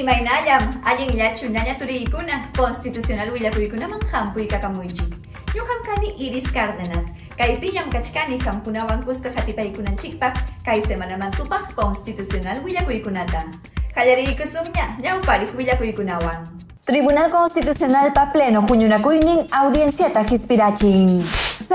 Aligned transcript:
Imaynallam, 0.00 0.80
allinllachu 0.82 1.46
ñaña 1.52 1.76
turiyikuna, 1.78 2.48
constitucional 2.56 3.28
willakuykunaman 3.32 4.00
hampuy 4.12 4.46
kakamuychi. 4.48 5.04
Ñuqam 5.54 5.80
kani 5.84 6.08
Iris 6.16 6.48
Cárdenas, 6.54 7.04
kaypillam 7.36 7.90
kachkani 7.92 8.38
hampunawan 8.40 9.04
kuska 9.04 9.28
hatipaykunanchikpaq, 9.36 10.34
kay 10.64 10.80
semanamantupaq 10.88 11.74
constitucional 11.76 12.64
willakuykunata. 12.64 13.44
Qallariykusumña, 13.94 14.96
ñawpariq 15.04 15.52
willakuykunawan. 15.58 16.48
Tribunal 16.86 17.30
Constitucional 17.30 18.12
pa 18.14 18.32
pleno 18.32 18.62
Juñunacuynin 18.62 19.46
audiencia 19.52 20.08
tajispirachin. 20.12 21.22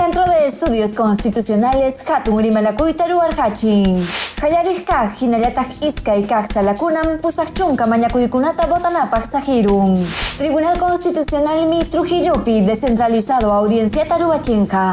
Centro 0.06 0.24
de 0.30 0.46
Estudios 0.46 0.92
Constitucionales 0.94 1.94
Hatun 2.06 2.40
Rimanakuytaru 2.40 3.20
Arhachin. 3.20 4.06
Hayarijkaj 4.40 5.18
hinallataj 5.18 5.66
iskay 5.82 6.22
kaq 6.22 6.52
salakunam 6.54 7.18
pusaq 7.18 7.50
chunka 7.50 7.86
mañakuykunata 7.90 8.68
botanapaq 8.70 9.26
sajirun. 9.32 10.06
Tribunal 10.38 10.78
Constitucional 10.78 11.66
mi 11.66 11.82
Trujillopi 11.84 12.60
descentralizado 12.60 13.52
audiencia 13.52 14.04
taruachinja. 14.06 14.84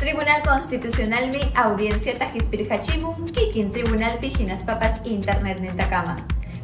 Tribunal 0.00 0.42
Constitucional 0.42 1.28
mi 1.28 1.42
audiencia 1.54 2.18
tajispirhachimun 2.18 3.30
kikin 3.30 3.70
Tribunal 3.70 4.18
Pijinas 4.18 4.64
Papas 4.66 4.98
Internet 5.04 5.60
Nintakama. 5.60 6.16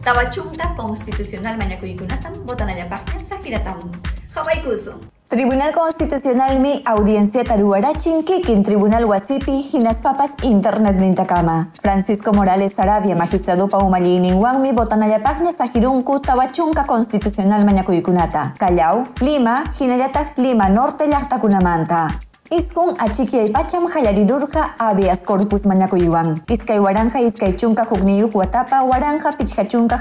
Tawachunta 0.03 0.75
Constitucional 0.75 1.57
Mañakuykunatam 1.57 2.35
botanallapaqña 2.43 3.23
sajiratamun. 3.29 4.12
Tribunal 5.29 5.73
Constitucional 5.73 6.59
mi 6.59 6.83
audiencia 6.85 7.43
taruarachin 7.43 8.25
kikin 8.25 8.63
Tribunal 8.63 9.05
Wasipi 9.05 9.63
Hinas 9.63 10.01
Papas 10.03 10.31
Internet 10.43 10.97
Nintacama. 10.97 11.69
Francisco 11.81 12.33
Morales 12.33 12.79
Arabia, 12.79 13.15
magistrado 13.15 13.69
Paumalinin 13.69 14.35
Wangmi 14.35 14.73
Botanayapagna 14.73 15.53
Sajirunku 15.53 16.21
Tawachunca 16.21 16.85
Constitucional 16.87 17.65
Mañakuykunata. 17.65 18.55
Callao, 18.59 19.09
Lima, 19.21 19.65
Hinayatak 19.79 20.37
Lima 20.37 20.69
Norte 20.69 21.07
Llaqtakunamanta. 21.09 22.32
Iskun 22.53 22.93
achiki 23.01 23.49
pacham 23.49 23.87
hallarirurqa 23.89 24.63
habeas 24.79 25.23
corpus 25.25 25.63
mañakuywan. 25.65 26.43
Iskay 26.53 26.79
waranja 26.85 27.21
iskay 27.25 27.57
chunka 27.57 27.85
hugniyuq 27.89 28.35
watapa 28.35 28.83
waranja 28.85 29.33
pichkachunka 29.39 29.97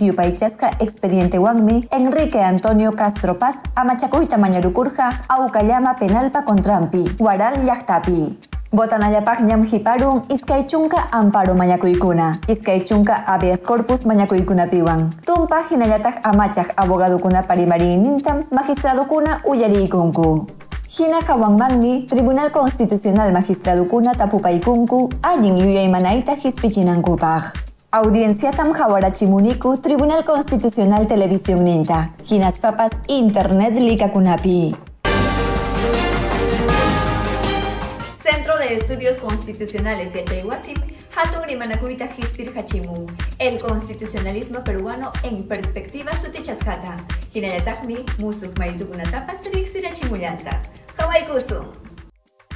yupaychasqa 0.00 0.70
expediente 0.80 1.38
wanmi 1.38 1.88
Enrique 1.90 2.42
Antonio 2.44 2.92
Castro 2.92 3.34
Paz 3.34 3.54
amachakuyta 3.74 4.36
mañarukurqa 4.36 5.12
awkallama 5.30 5.94
penalpa 5.94 6.42
contrampi 6.42 7.08
waral 7.18 7.64
llaqtapi. 7.64 8.36
Botanallapaq 8.70 9.40
ñam 9.40 9.64
hiparun 9.64 10.24
iskay 10.28 10.68
chunka 10.68 11.08
amparo 11.10 11.54
mañakuykuna. 11.54 12.36
Iskay 12.48 12.84
chunka 12.84 13.24
habeas 13.26 13.62
corpus 13.62 14.04
mañakuykunapiwan. 14.04 15.10
Tumpa 15.24 15.62
hinallataq 15.70 16.20
amachaq 16.22 16.68
abogadokuna 16.76 17.42
parimarinintam 17.44 18.44
magistradokuna 18.52 19.40
uyariykunku. 19.48 20.57
Hina 20.88 21.20
Hawangmangmi, 21.20 22.06
Tribunal 22.08 22.50
Constitucional 22.50 23.30
Magistradukuna 23.30 24.14
Tapupaykunku, 24.14 25.12
allin 25.22 25.58
yuyaymanaita 25.58 26.34
hispichinankupaj. 26.34 27.42
Audiencia 27.92 28.52
tam 28.52 28.72
Hawarachimuniku, 28.72 29.76
Tribunal 29.76 30.24
Constitucional 30.24 31.06
Televisión 31.06 31.64
Ninta. 31.64 32.08
Hinas 32.30 32.58
papas 32.58 32.92
Internet 33.06 33.74
Likakunapi. 33.74 34.74
Centro 38.22 38.56
de 38.56 38.76
Estudios 38.76 39.18
Constitucionales 39.18 40.14
de 40.14 40.24
Chayhuasim, 40.24 40.76
El 43.38 43.60
constitucionalismo 43.60 44.62
peruano 44.62 45.12
en 45.24 45.48
perspectiva 45.48 46.12
sutichasjata, 46.12 47.04
Hinayatahmi, 47.34 48.04
Musuk 48.18 48.56
Maitukunatapas 48.56 49.38
Rixirachimuyanta, 49.52 50.62
Hawaii 50.96 51.26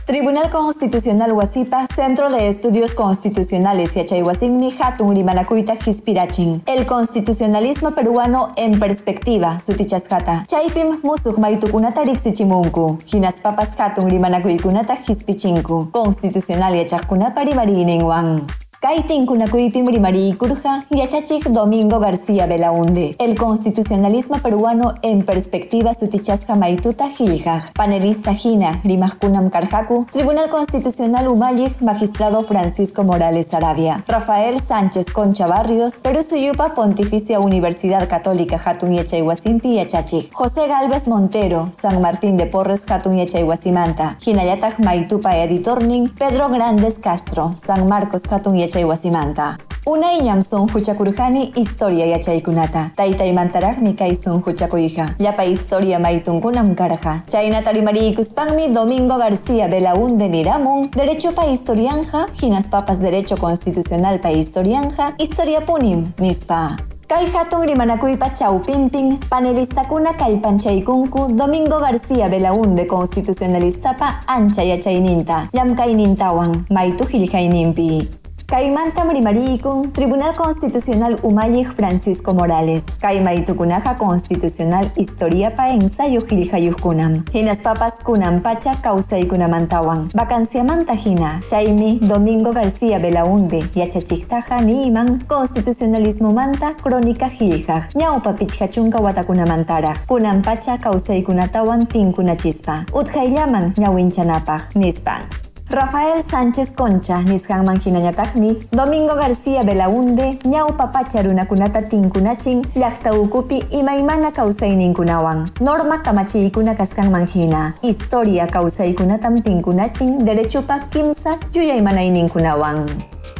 Tribunal 0.04 0.50
Constitucional 0.50 1.30
Huasipa, 1.32 1.86
Centro 1.94 2.28
de 2.28 2.48
Estudios 2.48 2.92
Constitucionales 2.92 3.94
Yachayhuasinmi 3.94 4.74
Hatun 4.76 5.14
Rimanakuita 5.14 5.74
Hispirachin. 5.74 6.60
El 6.66 6.86
constitucionalismo 6.86 7.92
peruano 7.92 8.52
en 8.56 8.80
perspectiva, 8.80 9.60
Sutichasjata. 9.64 10.44
Chaipim 10.48 10.98
Musuk 11.04 11.38
Maitukunata 11.38 12.02
Rixichimunku. 12.02 12.98
Hinas 13.12 13.34
Papas 13.34 13.78
Hatun 13.78 14.10
Rimanakuykunata 14.10 14.98
Hispichinku. 15.06 15.90
Constitucional 15.92 16.74
Yachajkunapa 16.74 17.44
Rimarinenwan. 17.44 18.46
Kaitin 18.82 19.26
Kunakuipim 19.26 19.86
Rimari 19.86 20.32
Kurja 20.36 20.82
Yachachik 20.90 21.44
Domingo 21.50 22.00
García 22.00 22.48
Belaunde. 22.48 23.14
El 23.20 23.38
constitucionalismo 23.38 24.38
peruano 24.38 24.94
en 25.02 25.24
perspectiva 25.24 25.94
Sutichasca 25.94 26.56
Maituta 26.56 27.08
Giljaj. 27.08 27.70
Panelista 27.74 28.34
Gina 28.34 28.80
Rimajkunam 28.82 29.50
Karjaku. 29.50 30.06
Tribunal 30.12 30.50
Constitucional 30.50 31.28
Umayik 31.28 31.80
Magistrado 31.80 32.42
Francisco 32.42 33.04
Morales 33.04 33.54
Arabia. 33.54 34.02
Rafael 34.08 34.60
Sánchez 34.60 35.12
Concha 35.12 35.46
Barrios. 35.46 36.00
Perú 36.00 36.24
Suyupa 36.24 36.74
Pontificia 36.74 37.38
Universidad 37.38 38.08
Católica 38.08 38.60
Hatun 38.64 38.94
Yachayhuasimpi 38.94 39.76
Yachachik. 39.76 40.32
José 40.32 40.66
Galvez 40.66 41.06
Montero. 41.06 41.68
San 41.70 42.02
Martín 42.02 42.36
de 42.36 42.46
Porres 42.46 42.90
Hatun 42.90 43.16
Yachayhuasimanta. 43.16 44.16
Ginayataj 44.18 44.80
Maitupa 44.80 45.36
Editorning. 45.36 46.08
Pedro 46.18 46.48
Grandes 46.48 46.98
Castro. 46.98 47.54
San 47.64 47.86
Marcos 47.86 48.22
Hatun 48.28 48.56
Yachayhuasimanta. 48.72 49.42
Yachaywasimanta. 49.42 49.58
Una 49.86 50.12
iñamsun 50.12 50.68
huchakurjani 50.70 51.52
historia 51.54 52.06
yachaykunata. 52.06 52.90
Taytaymantaraqmi 52.96 53.94
kaysun 53.94 54.42
huchakuyja. 54.42 55.14
Llapa 55.18 55.42
historia 55.42 55.98
maytunkunam 55.98 56.74
karja. 56.74 57.22
Chayna 57.28 57.62
tarimarikuspanmi 57.62 58.68
Domingo 58.68 59.18
García 59.18 59.68
Belaunde 59.68 60.28
Niramun. 60.28 60.90
Derecho 60.90 61.32
pa 61.32 61.42
historianja. 61.42 62.26
Hinas 62.40 62.66
papas 62.66 63.00
derecho 63.00 63.36
constitucional 63.36 64.20
pa 64.20 64.28
historianja. 64.28 65.14
Historia 65.18 65.60
punim. 65.60 66.12
Nispa. 66.18 66.76
Kay 67.08 67.26
hatun 67.26 67.66
rimanakuypa 67.66 68.30
chawpinpin, 68.30 69.18
panelistakuna 69.28 70.14
kallpanchaykunku 70.14 71.36
Domingo 71.36 71.78
García 71.80 72.28
Belaunde 72.28 72.86
constitucionalistapa 72.86 74.22
ancha 74.26 74.62
yachayninta, 74.62 75.50
llamkaynintawan, 75.52 76.64
hiljayninpi. 77.12 78.21
Caimanta 78.52 79.02
Marimarikun, 79.06 79.92
Tribunal 79.94 80.34
Constitucional 80.36 81.18
Umayik 81.22 81.72
Francisco 81.72 82.34
Morales. 82.34 82.84
Kaimaitukunaja 83.00 83.96
Constitucional 83.96 84.92
Historia 84.94 85.54
pa 85.54 85.70
ensayo 85.70 86.20
Giljayukunam. 86.20 87.24
Hinas 87.32 87.60
papas 87.60 87.94
kunam 88.04 88.42
pacha 88.42 88.74
causa 88.82 89.18
y 89.18 89.26
kunamantawan. 89.26 90.10
Vacancia 90.12 90.62
mantajina. 90.64 91.40
Chaimi 91.48 91.98
Domingo 92.02 92.52
García 92.52 92.98
Belaunde. 92.98 93.64
Yachachiktaja 93.74 94.60
Niman. 94.60 95.24
Constitucionalismo 95.26 96.34
manta 96.34 96.74
crónica 96.74 97.30
Giljaj. 97.30 97.94
Ñaupa 97.94 98.36
pichhachunka 98.36 99.00
watakunamantara. 99.00 99.94
Kunam 100.06 100.42
pacha 100.42 100.76
causa 100.76 101.14
y 101.14 101.22
kunatawan 101.22 101.86
tinkunachispa. 101.86 102.84
Utjaillaman 102.92 103.72
ñawinchanapaj. 103.78 104.74
Nispan. 104.74 105.41
Rafael 105.72 106.22
Sánchez 106.22 106.72
Concha, 106.72 107.22
Nishan 107.22 107.64
Manjinañatagmi, 107.64 108.68
Domingo 108.72 109.14
García 109.14 109.62
Belaunde, 109.62 110.38
Ñau 110.44 110.76
Papacha 110.76 111.22
Runakunata 111.22 111.88
Tinkunachin, 111.88 112.60
Llaqta 112.74 113.14
Ukupi 113.14 113.64
y 113.70 113.82
Maimana 113.82 114.32
Kausaininkunawan, 114.32 115.50
Norma 115.60 116.02
Kamachikuna 116.02 116.74
Kaskan 116.74 117.10
Manjina, 117.10 117.74
Historia 117.80 118.48
Kausaikunatam 118.48 119.40
Tinkunachin, 119.40 120.26
Derecho 120.26 120.60
pa 120.66 120.80
Kimsa, 120.90 121.38
Yuyaimanaininkunawan. 121.54 122.86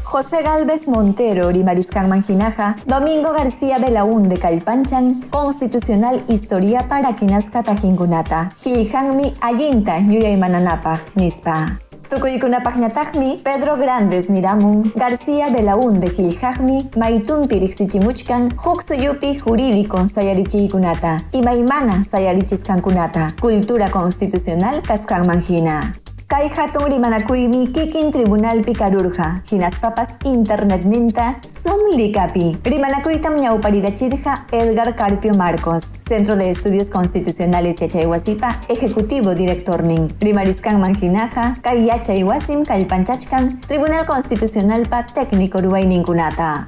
José 0.03 0.43
Galvez 0.43 0.89
Montero, 0.89 1.51
Rimariscan 1.51 2.09
Manjinaja, 2.09 2.77
Domingo 2.87 3.35
García 3.35 3.79
Belaunde 3.79 4.39
Calpanchan, 4.39 5.21
Constitucional 5.29 6.23
Historia 6.29 6.89
para 6.89 7.15
Kinazka 7.15 7.63
Tajinkunata, 7.63 8.53
Giljanmi 8.57 9.35
Ayinta, 9.43 9.99
Yuyaimananapaj, 9.99 11.15
Nispa. 11.15 11.79
Tukuykunapaqñataqmi 12.13 13.41
Pedro 13.43 13.79
Grandes 13.79 14.29
Niramun, 14.29 14.93
García 14.95 15.49
de 15.49 15.63
la 15.63 15.77
Unde 15.77 16.11
Giljajmi, 16.11 16.91
Maitun 16.95 17.49
Pirixichimuchkan, 17.49 18.51
huk 18.63 18.83
suyupi 18.83 19.39
jurídico 19.39 20.07
sayarichiykunata, 20.07 21.23
imaymana 21.33 22.05
sayarichiskankunata, 22.05 23.35
cultura 23.41 23.91
constitucional 23.91 24.83
kaskanmanhina. 24.83 26.02
Kai 26.33 26.49
hatun 26.49 26.89
rimanakuymi 26.89 27.67
kikin 27.77 28.11
tribunal 28.11 28.63
picarurja, 28.65 29.43
hinas 29.51 29.75
papas 29.83 30.09
internet 30.25 30.81
ninta, 30.85 31.35
sum 31.47 31.93
likapi. 31.93 32.57
Rimanakuytam 32.65 33.37
ñauparirachirja 33.37 34.47
Edgar 34.51 34.97
Carpio 34.97 35.35
Marcos, 35.35 35.99
Centro 36.09 36.35
de 36.37 36.49
Estudios 36.49 36.89
Constitucionales 36.89 37.79
Yachayhuasipa, 37.83 38.63
Ejecutivo 38.71 39.35
Director 39.35 39.83
nin. 39.85 40.09
Rimariscan 40.21 40.81
manjinaja, 40.81 41.59
Kai 41.63 41.85
Yachayhuasim 41.87 42.65
Kalpanchachkan, 42.65 43.61
Tribunal 43.69 44.07
Constitucional 44.07 44.89
pa 44.89 45.05
técnico 45.05 45.61
ruay 45.61 45.85
ninkunata. 45.85 46.67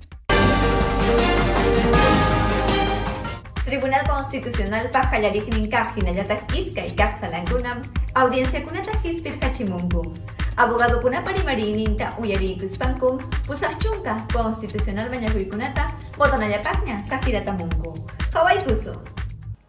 Tribunal 3.75 4.07
Constitucional 4.07 4.87
Pajallarik 4.95 5.51
Ninkaj 5.51 5.99
Hinayatak 5.99 6.47
Iskay 6.55 6.95
Kaksalankunam 6.95 7.83
Audiencia 8.15 8.63
Kunata 8.63 8.95
Hispir 9.03 9.35
Hachimunku 9.43 10.15
Abogado 10.55 11.03
Kunapa 11.03 11.35
Rimarininta 11.35 12.15
Uyarikuspankum 12.23 13.19
Pusachunka 13.43 14.31
Constitucional 14.31 15.11
Mañahuikunata 15.11 15.91
Botonayapakña 16.15 17.03
Sakiratamunku 17.11 17.99
Hawaikusu 18.31 18.95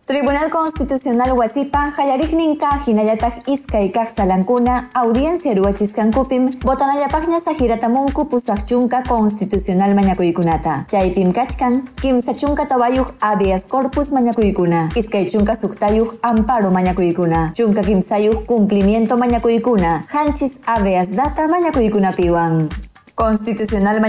Tribunal 0.06 0.52
Constitucional 0.52 1.32
Huasipa, 1.32 1.90
Jayarik 1.90 2.32
Ninka, 2.34 2.78
Jinayatak 2.78 3.42
y 3.48 3.90
Kaxalancuna, 3.90 4.92
Audiencia 4.94 5.56
Ruachiscan 5.56 6.12
Kupim, 6.12 6.52
Botanayapagna 6.60 7.40
Sajiratamun 7.40 8.12
Kupusachunka 8.12 9.02
Constitucional 9.02 9.96
Mañacuicunata, 9.96 10.86
Chaipim 10.88 11.32
Kachkan, 11.32 11.90
Kim 12.00 12.22
Sachunka 12.22 12.68
Abias 13.20 13.66
Corpus 13.66 14.12
Mañacuicuna, 14.12 14.92
Iska 14.94 15.22
y 15.22 15.28
Amparo 16.22 16.70
Mañacuicuna, 16.70 17.54
Chunka 17.54 17.82
Kimsayuj 17.82 18.46
Cumplimiento 18.46 19.18
Mañacuicuna, 19.18 20.06
Hanchis 20.08 20.52
Abias 20.68 21.10
Data 21.16 21.48
Mañacuicuna 21.48 22.12
Piwan. 22.12 22.70
Constitucional 23.16 24.02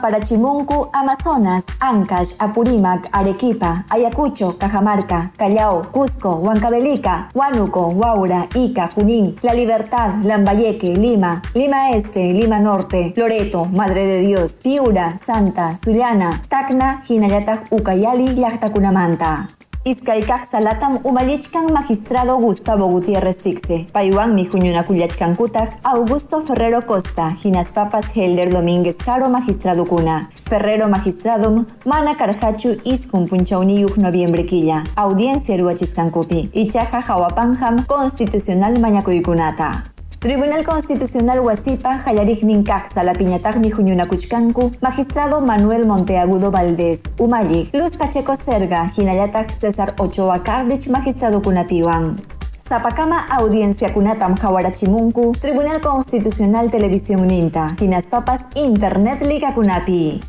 para 0.00 0.20
Chimuncu, 0.20 0.88
Amazonas, 0.92 1.64
Ancash, 1.80 2.34
Apurímac, 2.38 3.08
Arequipa, 3.10 3.84
Ayacucho, 3.90 4.56
Cajamarca, 4.56 5.32
Callao, 5.36 5.90
Cusco, 5.90 6.36
Huancavelica, 6.36 7.28
Huánuco, 7.34 7.88
Huaura, 7.88 8.46
Ica, 8.54 8.88
Junín, 8.94 9.34
La 9.42 9.54
Libertad, 9.54 10.22
Lambayeque, 10.22 10.96
Lima, 10.96 11.42
Lima 11.54 11.90
Este, 11.90 12.32
Lima 12.32 12.60
Norte, 12.60 13.12
Loreto, 13.16 13.64
Madre 13.64 14.06
de 14.06 14.20
Dios, 14.20 14.60
Piura, 14.62 15.16
Santa, 15.16 15.76
Zuliana, 15.76 16.42
Tacna, 16.48 17.02
Jinayataj, 17.02 17.66
Ucayali, 17.70 18.36
Yachtakunamanta. 18.36 19.61
Iskaykaq 19.84 20.46
salatam 20.46 21.00
umalichkan 21.02 21.72
magistrado 21.74 22.36
Gustavo 22.38 22.86
Gutiérrez 22.86 23.36
Tixe, 23.42 23.86
payuanmi 23.92 24.44
huñunakullachkankutaj 24.46 25.68
Augusto 25.82 26.40
Ferrero 26.40 26.82
Costa, 26.86 27.32
papas 27.74 28.04
Helder 28.14 28.52
Domínguez 28.52 28.96
Caro 29.04 29.28
magistrado 29.28 29.84
kuna, 29.84 30.28
Ferrero 30.48 30.88
magistradum 30.88 31.66
mana 31.84 32.14
karhachu 32.14 32.78
iskun 32.84 33.26
punchauniyuq 33.26 33.96
noviembre 33.98 34.46
quilla, 34.46 34.84
audiencia 34.94 35.56
ruachiskankupi, 35.56 36.50
ichaja 36.52 37.02
jawapanjam 37.02 37.84
constitucional 37.86 38.78
mañakuykunata. 38.78 39.91
Tribunal 40.22 40.62
Constitucional 40.62 41.40
Huasipa, 41.40 42.00
Hayarignin 42.06 42.62
Caxa, 42.62 43.02
La 43.02 43.12
Piñatagni 43.12 43.72
Juñunacuchcancu, 43.72 44.70
Magistrado 44.80 45.40
Manuel 45.40 45.84
Monteagudo 45.84 46.52
Valdés, 46.52 47.00
Umayig, 47.18 47.74
Luz 47.74 47.96
Pacheco 47.96 48.36
Serga, 48.36 48.88
Jinayatag 48.88 49.50
César 49.50 49.96
Ochoa 49.98 50.44
Cardich, 50.44 50.88
Magistrado 50.88 51.42
Cunapiwan. 51.42 52.20
Zapacama 52.68 53.26
Audiencia 53.32 53.92
Kunatam 53.92 54.36
Hawarachimunku, 54.36 55.32
Tribunal 55.40 55.80
Constitucional 55.80 56.70
Televisión 56.70 57.26
Ninta, 57.26 57.74
Kinas 57.76 58.04
Papas 58.04 58.42
Internet 58.54 59.22
Liga 59.22 59.52
Kunapi. 59.52 60.22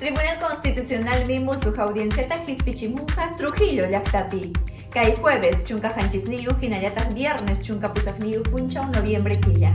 Tribunal 0.00 0.38
Constitucional 0.40 1.26
Mimu 1.26 1.52
su 1.52 1.78
audiencia 1.78 2.26
Tajispichimunja, 2.26 3.36
Trujillo 3.36 3.86
Yactapi. 3.90 4.54
Kai 4.96 5.12
jueves 5.12 5.56
chunka 5.68 5.88
hanchisniyu 5.88 6.52
hinayatas 6.60 7.08
viernes 7.14 7.58
chunka 7.62 7.88
pusakniyu 7.88 8.42
puncha 8.42 8.84
noviembre 8.94 9.36
quilla. 9.44 9.70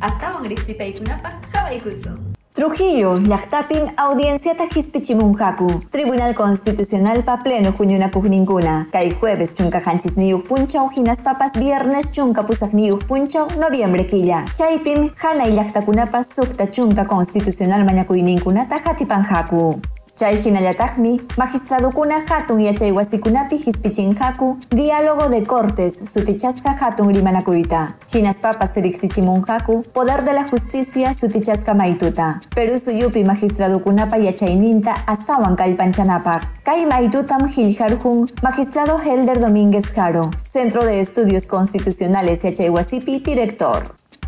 Hasta 0.00 0.30
wangristipaykunapa 0.30 1.32
hawaikusun. 1.52 2.32
Trujillo, 2.54 3.18
Llaqtapin, 3.18 3.92
audiencia 3.96 4.54
Tajispichimunjaku, 4.54 5.82
Tribunal 5.90 6.34
Constitucional 6.34 7.22
pa 7.24 7.36
pleno 7.36 7.72
juñuna 7.72 8.10
ninguna. 8.30 8.86
Kai 8.92 9.10
jueves 9.10 9.52
chunka 9.52 9.80
hanchis 9.84 10.16
niyuj 10.16 10.46
punchau, 10.48 10.88
hinas 10.96 11.20
papas 11.20 11.52
viernes 11.52 12.10
chunka 12.12 12.42
pusak 12.42 12.72
niyuj 12.72 13.04
punchau, 13.04 13.48
noviembre 13.60 14.06
quilla. 14.06 14.46
Chaipim, 14.54 15.10
hana 15.22 15.46
y 15.46 15.52
llaqtakunapas 15.52 16.28
sukta 16.34 16.70
chunka 16.70 17.04
constitucional 17.04 17.84
mañakuy 17.84 18.22
ninkunata 18.22 18.78
hatipanjaku. 18.78 19.80
Chay 20.14 20.36
hinallataqmi 20.42 21.12
magistradukuna 21.36 22.20
hatun 22.28 22.60
yachaywasikunapi 22.60 23.56
hispichinhaku 23.56 24.58
diálogo 24.70 25.28
de 25.28 25.40
cortes 25.44 25.94
sutichasqa 26.12 26.70
hatun 26.80 27.12
rimanakuyta. 27.14 27.80
Hinaspapas 28.14 28.76
riqsichimunhaku 28.76 29.82
poder 29.92 30.22
de 30.24 30.32
la 30.34 30.44
justicia 30.44 31.14
sutichasqa 31.14 31.74
maytuta. 31.74 32.40
Perú 32.54 32.78
suyupi 32.78 33.24
magistradukunapa 33.24 34.16
yachayninta 34.18 34.94
asawan 35.08 35.56
kallpanchanapaq. 35.56 36.42
Kay 36.64 36.86
maytutam 36.86 37.48
hilharjun 37.48 38.30
magistrado 38.42 38.98
Helder 38.98 39.40
Domínguez 39.40 39.90
Caro, 39.96 40.30
Centro 40.42 40.84
de 40.84 41.00
Estudios 41.00 41.46
Constitucionales 41.46 42.44
Yachaywasipi, 42.44 43.18
director. 43.18 43.82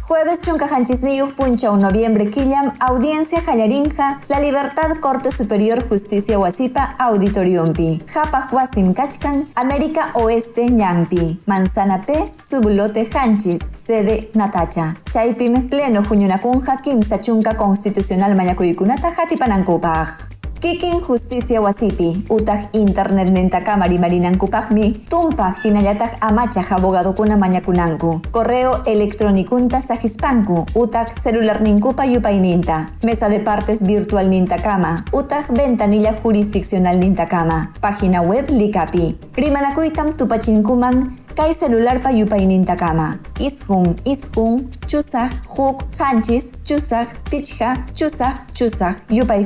Jueves 0.08 0.40
Chuncajanchisniyuj 0.40 1.34
Puncha, 1.34 1.72
un 1.72 1.80
noviembre 1.80 2.30
Killam, 2.30 2.72
Audiencia 2.78 3.40
Jayarinja, 3.40 4.20
La 4.28 4.38
Libertad 4.38 5.00
Corte 5.00 5.32
Superior 5.32 5.82
Justicia 5.88 6.38
Huasipa, 6.38 6.94
Auditoriumpi. 6.96 8.00
Japa 8.14 8.46
Huasim 8.52 8.94
Kachkan, 8.94 9.48
América 9.56 10.12
Oeste 10.14 10.70
Ñampi. 10.70 11.40
Manzana 11.46 12.02
P, 12.06 12.32
Sublote 12.36 13.10
Hanchis, 13.12 13.58
sede 13.84 14.30
Natacha. 14.34 14.94
Chaipim, 15.10 15.68
Pleno 15.68 16.04
Juñunacunja, 16.04 16.76
Kim 16.82 17.02
Sachunca 17.02 17.56
Constitucional 17.56 18.36
Mañacuicunata, 18.36 19.10
Jatipanancupaj. 19.10 20.35
Kikin 20.56 21.04
Justicia 21.04 21.60
Wasipi, 21.60 22.24
Utah 22.32 22.72
Internet 22.72 23.28
Nentakamari 23.28 24.00
Marinankupagmi, 24.00 25.04
Tumpa 25.04 25.52
Hinayatag 25.60 26.16
Amachaj 26.20 26.72
Abogado 26.72 27.12
Kuna 27.12 27.36
Mañakunanku, 27.36 28.20
Correo 28.32 28.80
Electronikunta 28.86 29.82
Sahispanku, 29.84 30.64
Utah 30.74 31.04
Celular 31.22 31.60
Ninkupa 31.60 32.04
Yupaininta, 32.08 32.88
Mesa 33.04 33.28
de 33.28 33.40
Partes 33.40 33.82
Virtual 33.84 34.28
Nintakama, 34.28 35.04
Utah 35.12 35.44
Ventanilla 35.52 36.16
Jurisdiccional 36.22 36.96
Nintakama, 36.96 37.72
Página 37.80 38.22
Web 38.22 38.48
Likapi, 38.48 39.14
Rimanakuitam 39.36 40.16
Tupachinkuman, 40.16 41.26
Kai 41.36 41.52
celular 41.52 42.00
pa 42.00 42.08
Nintacama. 42.08 43.18
Ishun, 43.38 43.94
ishun, 44.08 44.72
chusaj, 44.88 45.28
huk, 45.44 45.84
hanchis, 45.98 46.44
chusaj, 46.64 47.08
pichja, 47.28 47.76
chusaj, 47.94 48.32
chusaj, 48.54 48.96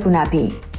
kunapi. 0.01 0.70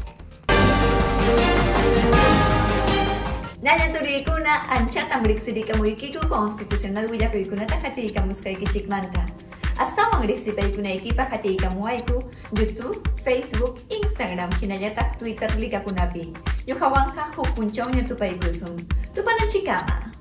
Nañatori 3.63 4.25
kuna 4.27 4.67
anchata 4.69 5.19
muriksirika 5.23 5.77
muykiku 5.79 6.27
constitucional 6.29 7.07
willakuykunata 7.11 7.77
hatikamuraykichik 7.83 8.89
manta. 8.89 9.23
hati 11.25 11.57
kamu 11.57 11.87
aiku 11.87 12.25
YouTube, 12.59 12.99
Facebook, 13.25 13.79
Instagram 13.89 14.51
hinallataq 14.61 15.07
ya 15.07 15.19
Twitter 15.19 15.51
likakunapi. 15.59 16.35
Ñuqawanqa 16.67 17.23
huk 17.37 17.55
punchawña 17.55 18.03
panen 18.19 18.87
Tupananchikkama. 19.15 20.13